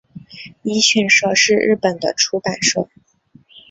[0.63, 2.89] 一迅社是日本的出版社。